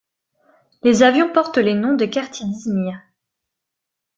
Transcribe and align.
Les 0.81 1.03
avions 1.03 1.31
portent 1.31 1.59
les 1.59 1.75
noms 1.75 1.93
de 1.95 2.05
quartiers 2.07 2.47
d'İzmir. 2.47 2.99